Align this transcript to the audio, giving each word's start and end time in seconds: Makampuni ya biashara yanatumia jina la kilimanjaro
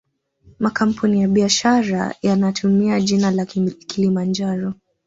Makampuni 0.59 1.21
ya 1.21 1.27
biashara 1.27 2.15
yanatumia 2.21 3.01
jina 3.01 3.31
la 3.31 3.45
kilimanjaro 3.87 4.73